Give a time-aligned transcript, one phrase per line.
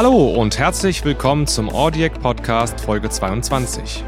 [0.00, 4.04] Hallo und herzlich willkommen zum Audiac Podcast Folge 22.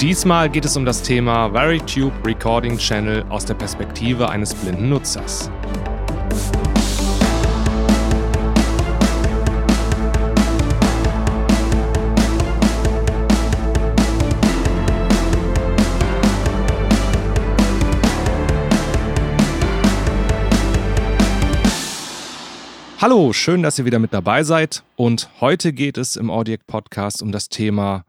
[0.00, 5.50] Diesmal geht es um das Thema VariTube Recording Channel aus der Perspektive eines blinden Nutzers.
[22.98, 24.82] Hallo, schön, dass ihr wieder mit dabei seid.
[24.96, 28.06] Und heute geht es im Audiac Podcast um das Thema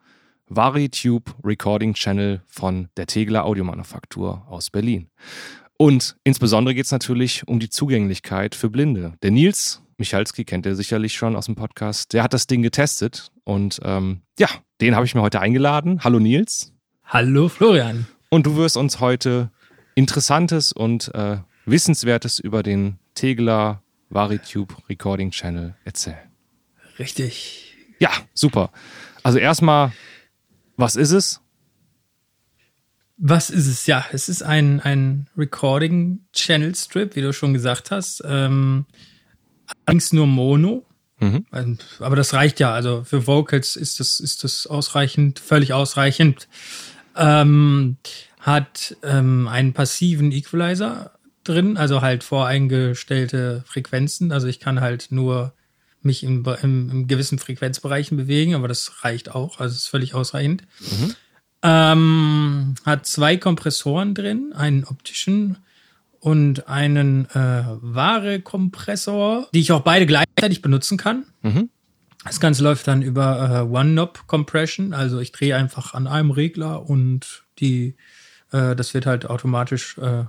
[0.48, 5.10] VariTube Recording Channel von der Tegler Audiomanufaktur aus Berlin.
[5.76, 9.14] Und insbesondere geht es natürlich um die Zugänglichkeit für Blinde.
[9.22, 12.14] Der Nils Michalski kennt ihr sicherlich schon aus dem Podcast.
[12.14, 14.48] Der hat das Ding getestet und ähm, ja,
[14.80, 16.02] den habe ich mir heute eingeladen.
[16.06, 16.72] Hallo Nils.
[17.04, 18.08] Hallo Florian.
[18.30, 19.52] Und du wirst uns heute
[19.96, 26.18] Interessantes und äh, Wissenswertes über den Tegler VariTube Recording Channel erzählen.
[27.00, 27.76] Richtig.
[28.00, 28.72] Ja, super.
[29.24, 29.92] Also erstmal,
[30.78, 31.42] was ist es?
[33.18, 33.88] Was ist es?
[33.88, 38.24] Ja, es ist ein, ein Recording Channel Strip, wie du schon gesagt hast.
[38.26, 38.86] Ähm,
[39.86, 40.86] allerdings nur Mono.
[41.20, 41.46] Mhm.
[41.52, 42.74] Ähm, aber das reicht ja.
[42.74, 46.48] Also für Vocals ist das, ist das ausreichend, völlig ausreichend.
[47.16, 47.98] Ähm,
[48.40, 51.17] hat ähm, einen passiven Equalizer
[51.48, 54.32] drin, also halt voreingestellte Frequenzen.
[54.32, 55.54] Also ich kann halt nur
[56.02, 60.64] mich im, im, im gewissen Frequenzbereichen bewegen, aber das reicht auch, also ist völlig ausreichend.
[60.80, 61.16] Mhm.
[61.64, 65.58] Ähm, hat zwei Kompressoren drin, einen optischen
[66.20, 71.26] und einen äh, Ware-Kompressor, die ich auch beide gleichzeitig benutzen kann.
[71.42, 71.70] Mhm.
[72.24, 77.46] Das Ganze läuft dann über äh, One-Knob-Compression, also ich drehe einfach an einem Regler und
[77.60, 77.96] die,
[78.52, 80.26] äh, das wird halt automatisch äh,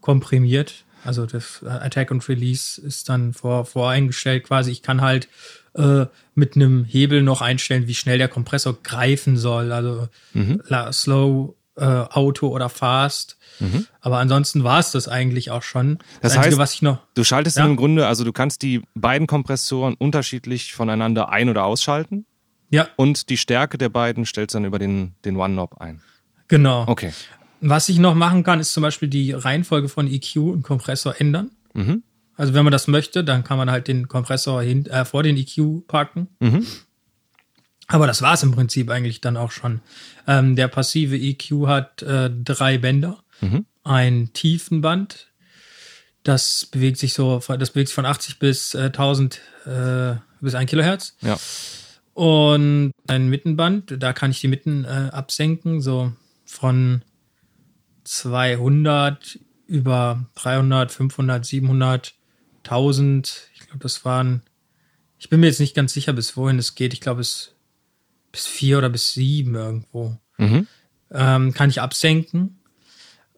[0.00, 0.84] komprimiert.
[1.04, 4.70] Also das Attack und Release ist dann vor, voreingestellt quasi.
[4.70, 5.28] Ich kann halt
[5.74, 9.72] äh, mit einem Hebel noch einstellen, wie schnell der Kompressor greifen soll.
[9.72, 10.62] Also mhm.
[10.92, 13.38] Slow, äh, Auto oder Fast.
[13.58, 13.86] Mhm.
[14.00, 15.98] Aber ansonsten war es das eigentlich auch schon.
[15.98, 17.64] Das, das Einzige, heißt, was ich noch, du schaltest ja?
[17.64, 22.26] im Grunde, also du kannst die beiden Kompressoren unterschiedlich voneinander ein- oder ausschalten.
[22.70, 22.88] Ja.
[22.96, 26.02] Und die Stärke der beiden stellst du dann über den, den One-Knob ein.
[26.48, 26.84] Genau.
[26.86, 27.12] Okay.
[27.60, 31.50] Was ich noch machen kann, ist zum Beispiel die Reihenfolge von EQ und Kompressor ändern.
[31.74, 32.02] Mhm.
[32.36, 35.36] Also wenn man das möchte, dann kann man halt den Kompressor hin, äh, vor den
[35.36, 36.28] EQ packen.
[36.40, 36.66] Mhm.
[37.86, 39.80] Aber das war es im Prinzip eigentlich dann auch schon.
[40.26, 43.66] Ähm, der passive EQ hat äh, drei Bänder, mhm.
[43.84, 45.30] ein Tiefenband,
[46.22, 50.70] das bewegt sich so, das bewegt sich von 80 bis äh, 1000 äh, bis 1
[50.70, 51.16] Kilohertz.
[51.20, 51.38] Ja.
[52.14, 56.12] Und ein Mittenband, da kann ich die Mitten äh, absenken, so
[56.44, 57.02] von
[58.10, 59.38] 200
[59.68, 62.14] über 300, 500, 700,
[62.64, 63.50] 1000.
[63.54, 64.42] Ich glaube, das waren,
[65.20, 66.92] ich bin mir jetzt nicht ganz sicher, bis wohin es geht.
[66.92, 67.54] Ich glaube, es
[68.32, 70.18] bis vier oder bis sieben irgendwo.
[70.38, 70.66] Mhm.
[71.12, 72.58] Ähm, kann ich absenken.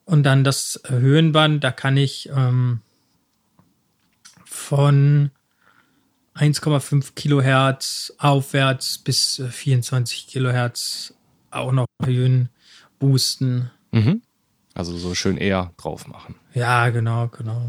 [0.07, 2.81] Und dann das Höhenband, da kann ich ähm,
[4.47, 5.33] von
[6.35, 11.13] 1,5 Kilohertz aufwärts bis 24 Kilohertz
[11.51, 12.49] auch noch Höhen
[12.99, 13.71] boosten.
[13.91, 14.23] Mhm.
[14.75, 16.35] Also so schön eher drauf machen.
[16.55, 17.69] Ja, genau, genau.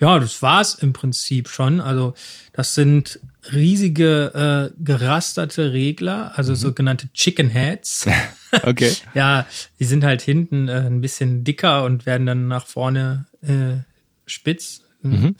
[0.00, 1.80] Ja, das war's im Prinzip schon.
[1.80, 2.14] Also
[2.52, 3.18] das sind
[3.52, 6.56] riesige äh, gerasterte Regler, also mhm.
[6.56, 8.06] sogenannte Chicken Heads.
[8.62, 8.94] okay.
[9.14, 9.46] ja,
[9.78, 13.82] die sind halt hinten äh, ein bisschen dicker und werden dann nach vorne äh,
[14.26, 14.82] spitz.
[15.02, 15.36] Mhm.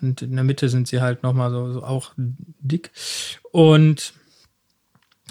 [0.00, 2.90] Und in der Mitte sind sie halt nochmal so, so auch dick.
[3.52, 4.14] Und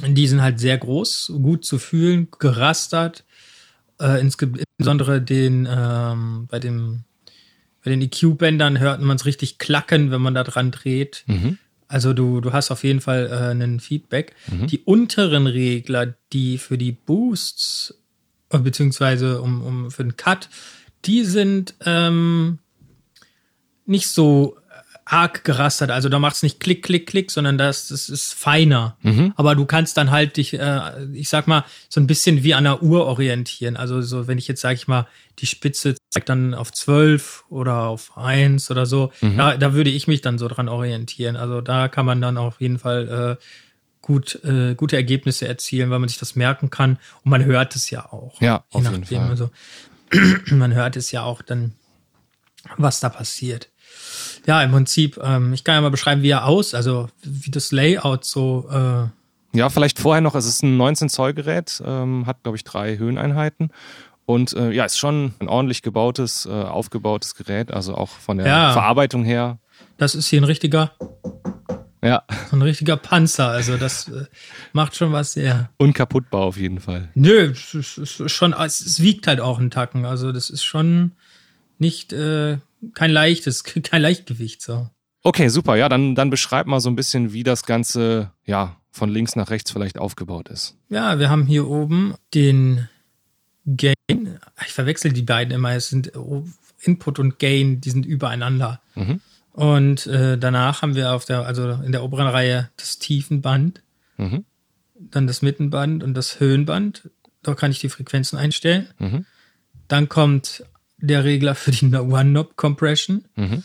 [0.08, 3.26] die sind halt sehr groß, gut zu fühlen, gerastert
[4.00, 7.04] äh, insbesondere den ähm, bei dem
[7.84, 11.24] bei den EQ-Bändern hört man es richtig klacken, wenn man da dran dreht.
[11.28, 11.58] Mhm.
[11.88, 14.36] Also du, du hast auf jeden Fall äh, einen Feedback.
[14.48, 14.68] Mhm.
[14.68, 17.96] Die unteren Regler, die für die Boosts,
[18.50, 20.50] äh, beziehungsweise um, um für den Cut,
[21.06, 22.60] die sind ähm,
[23.86, 24.59] nicht so
[25.10, 25.90] arg gerastert.
[25.90, 28.96] Also da macht es nicht klick, klick, klick, sondern das, das ist feiner.
[29.02, 29.34] Mhm.
[29.36, 30.82] Aber du kannst dann halt dich, äh,
[31.14, 33.76] ich sag mal, so ein bisschen wie an der Uhr orientieren.
[33.76, 35.08] Also so, wenn ich jetzt, sag ich mal,
[35.40, 39.38] die Spitze zeigt dann auf zwölf oder auf eins oder so, mhm.
[39.38, 41.36] da, da würde ich mich dann so dran orientieren.
[41.36, 43.44] Also da kann man dann auf jeden Fall äh,
[44.04, 47.00] gut, äh, gute Ergebnisse erzielen, weil man sich das merken kann.
[47.24, 48.40] Und man hört es ja auch.
[48.42, 49.28] Ja, auf jeden Fall.
[49.28, 49.50] Also,
[50.56, 51.74] man hört es ja auch dann,
[52.78, 53.70] was da passiert.
[54.46, 57.72] Ja, im Prinzip, ähm, ich kann ja mal beschreiben, wie er aus, also wie das
[57.72, 58.68] Layout so.
[58.72, 62.64] Äh ja, vielleicht vorher noch, es ist ein 19 Zoll Gerät, ähm, hat glaube ich
[62.64, 63.72] drei Höheneinheiten
[64.26, 68.48] und äh, ja, ist schon ein ordentlich gebautes, äh, aufgebautes Gerät, also auch von der
[68.48, 69.58] ja, Verarbeitung her.
[69.98, 70.92] Das ist hier ein richtiger
[72.02, 72.24] Ja.
[72.50, 73.50] So ein richtiger Panzer.
[73.50, 74.26] Also das äh,
[74.72, 75.70] macht schon was sehr.
[75.78, 77.10] Unkaputtbar auf jeden Fall.
[77.14, 80.06] Nö, es ist schon, es wiegt halt auch einen Tacken.
[80.06, 81.12] Also das ist schon
[81.78, 82.58] nicht äh,
[82.94, 84.90] kein leichtes, kein Leichtgewicht so.
[85.22, 85.76] Okay, super.
[85.76, 89.50] Ja, dann, dann beschreib mal so ein bisschen, wie das Ganze, ja, von links nach
[89.50, 90.78] rechts vielleicht aufgebaut ist.
[90.90, 92.88] Ja, wir haben hier oben den
[93.66, 94.40] Gain.
[94.66, 95.74] Ich verwechsel die beiden immer.
[95.74, 96.12] Es sind
[96.82, 98.82] Input und Gain, die sind übereinander.
[98.96, 99.22] Mhm.
[99.52, 103.82] Und äh, danach haben wir auf der, also in der oberen Reihe das Tiefenband,
[104.18, 104.46] mhm.
[104.96, 107.10] dann das Mittenband und das Höhenband.
[107.44, 108.88] Da kann ich die Frequenzen einstellen.
[109.00, 109.26] Mhm.
[109.88, 110.64] Dann kommt
[111.02, 113.26] der Regler für die One-Knob-Compression.
[113.36, 113.64] Mhm.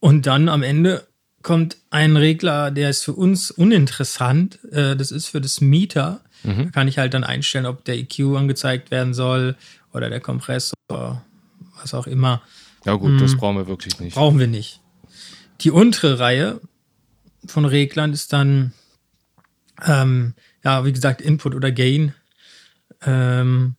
[0.00, 1.06] Und dann am Ende
[1.42, 4.58] kommt ein Regler, der ist für uns uninteressant.
[4.72, 6.20] Äh, das ist für das Meter.
[6.42, 6.64] Mhm.
[6.64, 9.56] Da kann ich halt dann einstellen, ob der EQ angezeigt werden soll
[9.92, 12.42] oder der Kompressor, was auch immer.
[12.84, 13.18] Ja gut, mhm.
[13.18, 14.14] das brauchen wir wirklich nicht.
[14.14, 14.80] Brauchen wir nicht.
[15.60, 16.60] Die untere Reihe
[17.46, 18.72] von Reglern ist dann,
[19.84, 20.34] ähm,
[20.64, 22.14] ja, wie gesagt, Input oder Gain.
[23.04, 23.76] Ähm,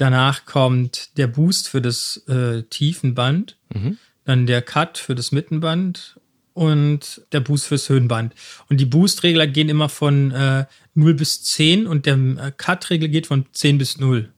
[0.00, 3.56] danach kommt der Boost für das äh, Tiefenband.
[3.74, 3.98] Mhm
[4.30, 6.20] dann der Cut für das Mittenband
[6.54, 8.34] und der Boost fürs Höhenband.
[8.68, 13.26] Und die Boost-Regler gehen immer von äh, 0 bis 10 und der äh, Cut-Regel geht
[13.26, 14.32] von 10 bis 0.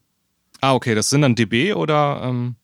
[0.60, 2.22] Ah, okay, das sind dann dB oder?
[2.24, 2.56] Ähm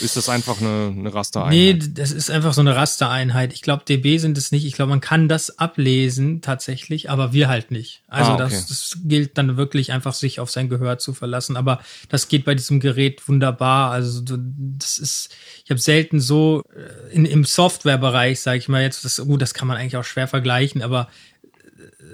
[0.00, 1.52] ist das einfach eine, eine Rastereinheit?
[1.52, 3.52] Nee, das ist einfach so eine Rastereinheit.
[3.52, 4.64] Ich glaube, dB sind es nicht.
[4.64, 8.02] Ich glaube, man kann das ablesen tatsächlich, aber wir halt nicht.
[8.08, 8.42] Also ah, okay.
[8.44, 11.56] das, das gilt dann wirklich einfach, sich auf sein Gehör zu verlassen.
[11.56, 13.92] Aber das geht bei diesem Gerät wunderbar.
[13.92, 15.30] Also das ist,
[15.64, 19.54] ich habe selten so äh, in, im Softwarebereich, sage ich mal jetzt, das, gut, das
[19.54, 21.08] kann man eigentlich auch schwer vergleichen, aber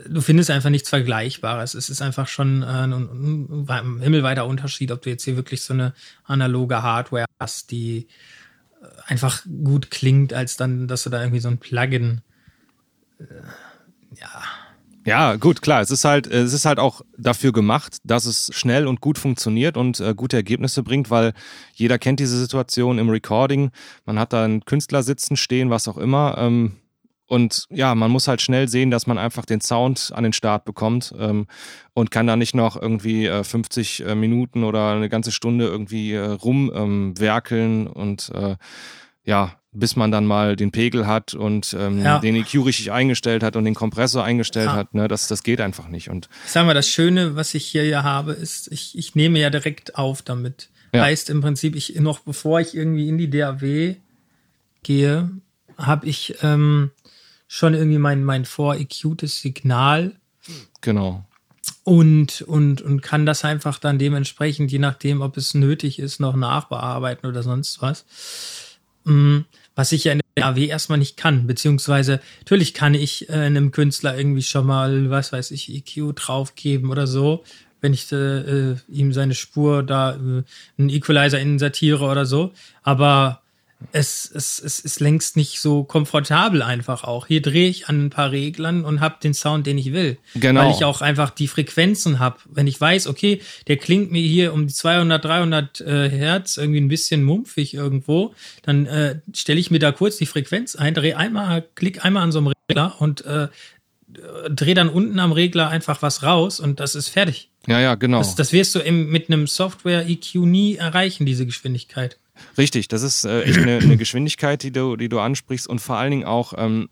[0.08, 1.74] du findest einfach nichts Vergleichbares.
[1.74, 5.62] Es ist einfach schon äh, ein, ein, ein himmelweiter Unterschied, ob du jetzt hier wirklich
[5.62, 5.94] so eine
[6.24, 8.08] analoge Hardware hast, die
[8.80, 12.20] äh, einfach gut klingt, als dann, dass du da irgendwie so ein Plugin,
[13.18, 13.24] äh,
[14.20, 14.42] ja.
[15.04, 15.82] Ja, gut, klar.
[15.82, 19.76] Es ist halt, es ist halt auch dafür gemacht, dass es schnell und gut funktioniert
[19.76, 21.32] und äh, gute Ergebnisse bringt, weil
[21.74, 23.70] jeder kennt diese Situation im Recording.
[24.04, 26.36] Man hat da einen Künstler sitzen, stehen, was auch immer.
[26.38, 26.72] Ähm,
[27.26, 30.64] und ja, man muss halt schnell sehen, dass man einfach den Sound an den Start
[30.64, 31.46] bekommt ähm,
[31.92, 36.12] und kann da nicht noch irgendwie äh, 50 äh, Minuten oder eine ganze Stunde irgendwie
[36.12, 38.56] äh, rumwerkeln ähm, und äh,
[39.24, 42.18] ja, bis man dann mal den Pegel hat und ähm, ja.
[42.20, 44.74] den EQ richtig eingestellt hat und den Kompressor eingestellt ja.
[44.74, 44.94] hat.
[44.94, 45.08] Ne?
[45.08, 46.08] Das, das geht einfach nicht.
[46.08, 49.38] Und ich sag mal, das Schöne, was ich hier ja habe, ist, ich, ich nehme
[49.38, 50.70] ja direkt auf damit.
[50.94, 51.02] Ja.
[51.02, 53.96] Heißt im Prinzip, ich noch bevor ich irgendwie in die DAW
[54.82, 55.30] gehe,
[55.76, 56.90] habe ich ähm,
[57.48, 60.12] schon irgendwie mein, mein vor-EQtes Signal.
[60.80, 61.24] Genau.
[61.84, 66.36] Und, und, und kann das einfach dann dementsprechend, je nachdem, ob es nötig ist, noch
[66.36, 68.04] nachbearbeiten oder sonst was.
[69.04, 69.40] Mm,
[69.74, 73.70] was ich ja in der AW erstmal nicht kann, beziehungsweise natürlich kann ich äh, einem
[73.70, 77.44] Künstler irgendwie schon mal, was weiß ich, EQ draufgeben oder so,
[77.80, 80.42] wenn ich äh, äh, ihm seine Spur da äh,
[80.78, 82.52] einen Equalizer insatiere oder so.
[82.82, 83.42] Aber
[83.92, 87.26] es, es, es ist längst nicht so komfortabel einfach auch.
[87.26, 90.18] Hier drehe ich an ein paar Reglern und habe den Sound, den ich will.
[90.34, 90.62] Genau.
[90.62, 92.38] Weil ich auch einfach die Frequenzen habe.
[92.46, 96.80] Wenn ich weiß, okay, der klingt mir hier um die 200, 300 äh, Hertz irgendwie
[96.80, 101.16] ein bisschen mumpfig irgendwo, dann äh, stelle ich mir da kurz die Frequenz ein, drehe
[101.16, 103.48] einmal, klick einmal an so einem Regler und äh,
[104.50, 107.50] drehe dann unten am Regler einfach was raus und das ist fertig.
[107.66, 108.18] Ja, ja, genau.
[108.18, 112.18] Das, das wirst du im, mit einem Software-EQ nie erreichen, diese Geschwindigkeit.
[112.58, 115.96] Richtig, das ist äh, echt eine, eine, Geschwindigkeit, die du, die du ansprichst und vor
[115.96, 116.88] allen Dingen auch, ähm,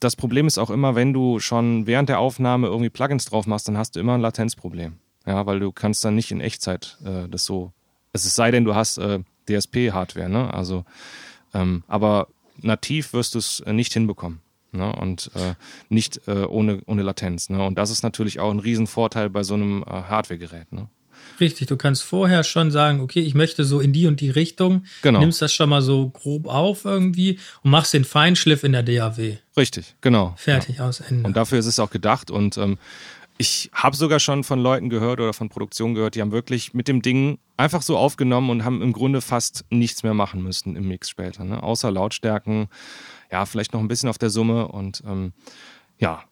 [0.00, 3.68] das Problem ist auch immer, wenn du schon während der Aufnahme irgendwie Plugins drauf machst,
[3.68, 4.94] dann hast du immer ein Latenzproblem.
[5.26, 7.72] Ja, weil du kannst dann nicht in Echtzeit äh, das so,
[8.12, 10.52] es sei denn, du hast äh, DSP-Hardware, ne?
[10.52, 10.84] Also,
[11.54, 12.28] ähm, aber
[12.60, 14.40] nativ wirst du es nicht hinbekommen.
[14.72, 14.90] Ne?
[14.94, 15.54] Und äh,
[15.90, 17.50] nicht äh, ohne, ohne Latenz.
[17.50, 17.64] Ne?
[17.64, 20.72] Und das ist natürlich auch ein Riesenvorteil bei so einem äh, Hardware-Gerät.
[20.72, 20.88] Ne?
[21.40, 24.84] Richtig, du kannst vorher schon sagen, okay, ich möchte so in die und die Richtung,
[25.02, 25.20] genau.
[25.20, 29.38] nimmst das schon mal so grob auf irgendwie und machst den Feinschliff in der DAW.
[29.56, 30.34] Richtig, genau.
[30.36, 30.88] Fertig ja.
[30.88, 31.26] aus Ende.
[31.26, 32.78] Und dafür ist es auch gedacht und ähm,
[33.38, 36.86] ich habe sogar schon von Leuten gehört oder von Produktionen gehört, die haben wirklich mit
[36.86, 40.86] dem Ding einfach so aufgenommen und haben im Grunde fast nichts mehr machen müssen im
[40.86, 41.62] Mix später, ne?
[41.62, 42.68] außer Lautstärken,
[43.30, 45.32] ja, vielleicht noch ein bisschen auf der Summe und ähm,
[45.98, 46.22] ja,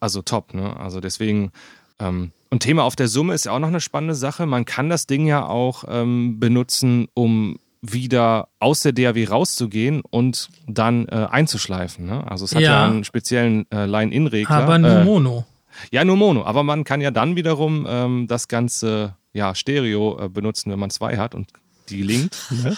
[0.00, 0.76] also top, ne?
[0.78, 1.50] Also deswegen
[1.98, 4.46] ähm, und Thema auf der Summe ist ja auch noch eine spannende Sache.
[4.46, 10.48] Man kann das Ding ja auch ähm, benutzen, um wieder aus der DAW rauszugehen und
[10.66, 12.06] dann äh, einzuschleifen.
[12.06, 12.28] Ne?
[12.28, 14.50] Also es hat ja, ja einen speziellen äh, Line-In-Regler.
[14.50, 15.44] Aber nur äh, Mono.
[15.92, 16.44] Ja, nur Mono.
[16.44, 20.90] Aber man kann ja dann wiederum ähm, das ganze ja, Stereo äh, benutzen, wenn man
[20.90, 21.52] zwei hat und
[21.90, 22.36] die linkt.
[22.50, 22.76] Ne?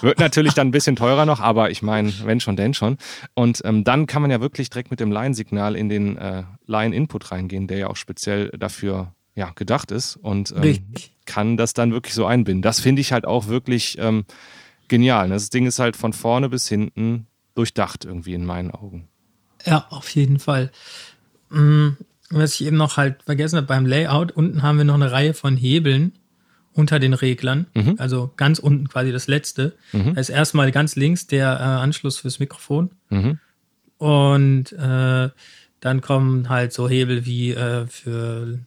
[0.00, 2.98] Wird natürlich dann ein bisschen teurer noch, aber ich meine, wenn schon, denn schon.
[3.34, 7.30] Und ähm, dann kann man ja wirklich direkt mit dem Line-Signal in den äh, Line-Input
[7.30, 10.78] reingehen, der ja auch speziell dafür ja, gedacht ist und ähm,
[11.24, 12.62] kann das dann wirklich so einbinden.
[12.62, 14.24] Das finde ich halt auch wirklich ähm,
[14.88, 15.28] genial.
[15.28, 15.34] Ne?
[15.34, 19.08] Das Ding ist halt von vorne bis hinten durchdacht irgendwie in meinen Augen.
[19.64, 20.70] Ja, auf jeden Fall.
[21.50, 21.96] Mhm.
[22.30, 25.34] Was ich eben noch halt vergessen habe beim Layout, unten haben wir noch eine Reihe
[25.34, 26.12] von Hebeln
[26.74, 27.96] unter den Reglern, mhm.
[27.98, 29.76] also ganz unten quasi das letzte.
[29.92, 30.14] Mhm.
[30.14, 32.90] Da ist erstmal ganz links der äh, Anschluss fürs Mikrofon.
[33.10, 33.38] Mhm.
[33.98, 35.28] Und äh,
[35.80, 38.58] dann kommen halt so Hebel wie äh, für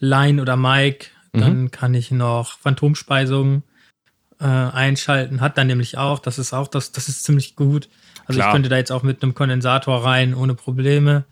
[0.00, 1.10] Line oder Mic.
[1.32, 1.70] Dann mhm.
[1.70, 3.62] kann ich noch Phantomspeisung
[4.40, 5.40] äh, einschalten.
[5.40, 7.88] Hat dann nämlich auch, das ist auch das, das ist ziemlich gut.
[8.26, 8.48] Also Klar.
[8.48, 11.24] ich könnte da jetzt auch mit einem Kondensator rein ohne Probleme.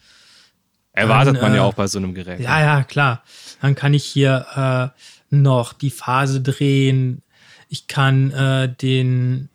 [0.92, 2.40] Erwartet dann, man ja äh, auch bei so einem Gerät.
[2.40, 3.22] Ja, ja, klar.
[3.60, 7.22] Dann kann ich hier äh, noch die Phase drehen.
[7.68, 9.48] Ich kann äh, den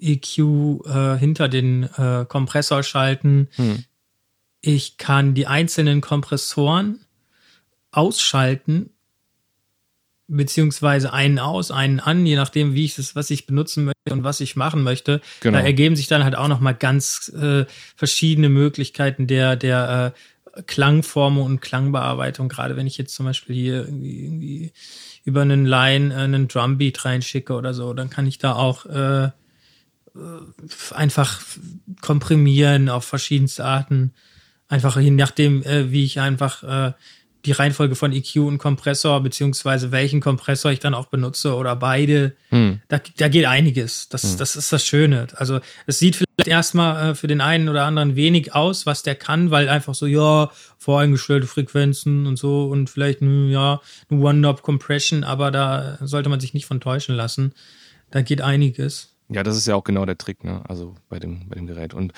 [0.00, 3.48] EQ äh, hinter den äh, Kompressor schalten.
[3.56, 3.84] Hm.
[4.60, 7.00] Ich kann die einzelnen Kompressoren
[7.92, 8.90] ausschalten,
[10.28, 14.22] beziehungsweise einen aus, einen an, je nachdem, wie ich es, was ich benutzen möchte und
[14.22, 15.20] was ich machen möchte.
[15.40, 15.58] Genau.
[15.58, 17.64] Da ergeben sich dann halt auch noch mal ganz äh,
[17.96, 20.18] verschiedene Möglichkeiten der der äh,
[20.66, 22.48] Klangformen und Klangbearbeitung.
[22.48, 24.72] Gerade wenn ich jetzt zum Beispiel hier irgendwie, irgendwie
[25.24, 29.24] über einen Line äh, einen Drumbeat reinschicke oder so, dann kann ich da auch äh,
[29.24, 29.30] äh,
[30.92, 31.40] einfach
[32.00, 34.12] komprimieren auf verschiedenste Arten.
[34.68, 36.92] Einfach je nachdem, äh, wie ich einfach äh,
[37.44, 42.36] die Reihenfolge von EQ und Kompressor, beziehungsweise welchen Kompressor ich dann auch benutze oder beide.
[42.50, 42.80] Hm.
[42.88, 44.08] Da, da geht einiges.
[44.08, 44.38] Das, hm.
[44.38, 45.28] das ist das Schöne.
[45.36, 49.14] Also es sieht vielleicht erstmal äh, für den einen oder anderen wenig aus, was der
[49.14, 53.80] kann, weil einfach so, ja, voreingestellte Frequenzen und so und vielleicht, hm, ja,
[54.10, 57.52] eine One-Knob-Compression, aber da sollte man sich nicht von täuschen lassen.
[58.10, 59.14] Da geht einiges.
[59.28, 60.62] Ja, das ist ja auch genau der Trick, ne?
[60.68, 61.94] Also bei dem, bei dem Gerät.
[61.94, 62.12] Und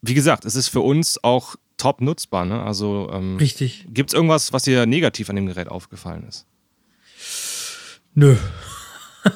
[0.00, 2.44] wie gesagt, es ist für uns auch top nutzbar.
[2.44, 2.62] Ne?
[2.62, 3.86] Also ähm, richtig.
[3.88, 6.46] Gibt es irgendwas, was dir negativ an dem Gerät aufgefallen ist?
[8.14, 8.36] Nö.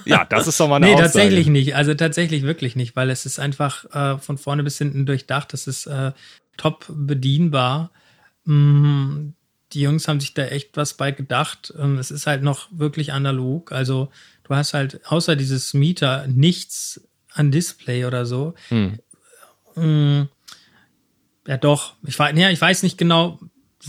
[0.06, 1.06] Ja, das ist doch mal eine Nee, Aussage.
[1.08, 1.74] tatsächlich nicht.
[1.74, 5.52] Also tatsächlich wirklich nicht, weil es ist einfach äh, von vorne bis hinten durchdacht.
[5.52, 6.12] Es ist äh,
[6.56, 7.90] top bedienbar.
[8.44, 9.30] Mm,
[9.72, 11.74] die Jungs haben sich da echt was bei gedacht.
[11.78, 13.72] Ähm, es ist halt noch wirklich analog.
[13.72, 14.08] Also
[14.44, 18.54] du hast halt außer dieses Meter nichts an Display oder so.
[18.68, 18.98] Hm.
[19.74, 20.28] Mm,
[21.46, 21.94] ja, doch.
[22.04, 23.40] Ich, ja, ich weiß nicht genau.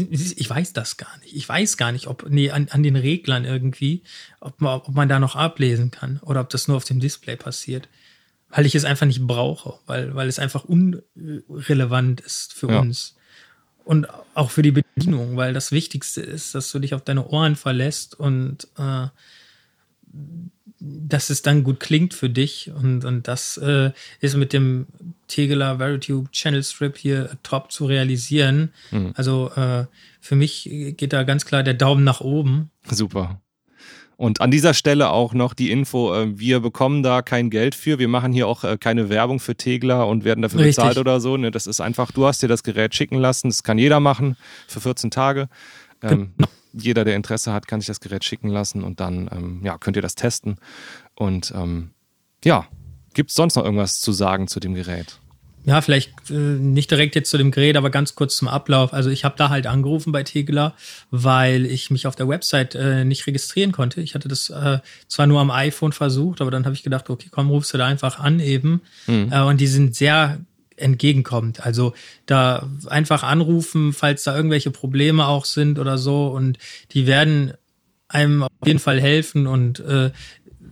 [0.09, 1.35] Ich weiß das gar nicht.
[1.35, 4.01] Ich weiß gar nicht, ob nee, an, an den Reglern irgendwie,
[4.39, 7.35] ob man, ob man da noch ablesen kann oder ob das nur auf dem Display
[7.35, 7.87] passiert.
[8.49, 12.79] Weil ich es einfach nicht brauche, weil, weil es einfach unrelevant ist für ja.
[12.79, 13.15] uns.
[13.83, 17.55] Und auch für die Bedienung, weil das Wichtigste ist, dass du dich auf deine Ohren
[17.55, 19.07] verlässt und äh,
[20.79, 22.71] dass es dann gut klingt für dich.
[22.75, 24.87] Und, und das äh, ist mit dem
[25.27, 28.73] Tegeler Veritube Channel Strip hier top zu realisieren.
[28.91, 29.13] Mhm.
[29.15, 29.85] Also äh,
[30.19, 32.69] für mich geht da ganz klar der Daumen nach oben.
[32.89, 33.39] Super.
[34.17, 37.97] Und an dieser Stelle auch noch die Info, äh, wir bekommen da kein Geld für.
[37.97, 40.75] Wir machen hier auch äh, keine Werbung für Tegler und werden dafür Richtig.
[40.75, 41.37] bezahlt oder so.
[41.37, 43.47] Ne, das ist einfach, du hast dir das Gerät schicken lassen.
[43.49, 44.35] Das kann jeder machen
[44.67, 45.47] für 14 Tage.
[46.01, 49.61] Ähm, genau jeder, der Interesse hat, kann sich das Gerät schicken lassen und dann ähm,
[49.63, 50.57] ja, könnt ihr das testen.
[51.15, 51.91] Und ähm,
[52.43, 52.67] ja,
[53.13, 55.19] gibt es sonst noch irgendwas zu sagen zu dem Gerät?
[55.65, 58.93] Ja, vielleicht äh, nicht direkt jetzt zu dem Gerät, aber ganz kurz zum Ablauf.
[58.93, 60.73] Also ich habe da halt angerufen bei Tegler,
[61.09, 64.01] weil ich mich auf der Website äh, nicht registrieren konnte.
[64.01, 67.29] Ich hatte das äh, zwar nur am iPhone versucht, aber dann habe ich gedacht, okay,
[67.31, 68.81] komm, rufst du da einfach an eben.
[69.07, 69.31] Mhm.
[69.31, 70.39] Äh, und die sind sehr
[70.77, 71.65] entgegenkommt.
[71.65, 71.93] Also
[72.25, 76.57] da einfach anrufen, falls da irgendwelche Probleme auch sind oder so und
[76.91, 77.53] die werden
[78.07, 80.11] einem auf jeden Fall helfen und äh,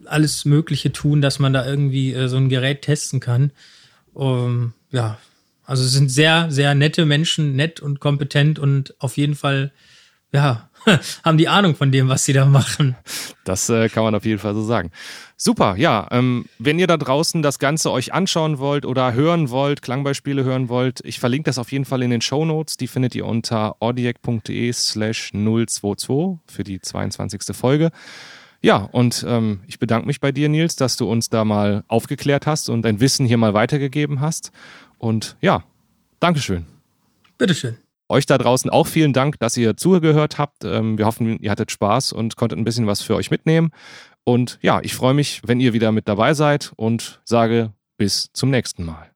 [0.06, 3.52] alles Mögliche tun, dass man da irgendwie äh, so ein Gerät testen kann.
[4.14, 5.18] Um, ja,
[5.64, 9.72] also es sind sehr, sehr nette Menschen, nett und kompetent und auf jeden Fall,
[10.34, 10.70] ja,
[11.24, 12.96] haben die Ahnung von dem, was sie da machen.
[13.44, 14.92] Das äh, kann man auf jeden Fall so sagen.
[15.38, 16.08] Super, ja.
[16.12, 20.70] Ähm, wenn ihr da draußen das Ganze euch anschauen wollt oder hören wollt, Klangbeispiele hören
[20.70, 22.78] wollt, ich verlinke das auf jeden Fall in den Show Notes.
[22.78, 27.56] Die findet ihr unter audiac.de slash 022 für die 22.
[27.56, 27.92] Folge.
[28.62, 32.46] Ja, und ähm, ich bedanke mich bei dir, Nils, dass du uns da mal aufgeklärt
[32.46, 34.52] hast und dein Wissen hier mal weitergegeben hast.
[35.00, 35.64] Und ja,
[36.22, 36.68] Dankeschön.
[37.40, 37.78] Bitteschön.
[38.12, 40.66] Euch da draußen auch vielen Dank, dass ihr zugehört habt.
[40.66, 43.72] Ähm, wir hoffen, ihr hattet Spaß und konntet ein bisschen was für euch mitnehmen.
[44.26, 48.50] Und ja, ich freue mich, wenn ihr wieder mit dabei seid und sage bis zum
[48.50, 49.11] nächsten Mal.